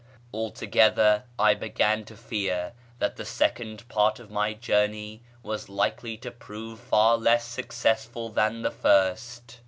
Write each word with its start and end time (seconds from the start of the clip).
Altogether 0.33 1.25
I 1.37 1.53
began 1.53 2.05
to 2.05 2.15
fear 2.17 2.73
that 2.97 3.17
the 3.17 3.23
second 3.23 3.87
part 3.87 4.19
of 4.19 4.31
my 4.31 4.51
journey 4.55 5.21
was 5.43 5.69
likely 5.69 6.17
to 6.17 6.31
prove 6.31 6.79
far 6.79 7.19
less 7.19 7.45
successful 7.45 8.29
than 8.29 8.63
the 8.63 8.71
first. 8.71 9.59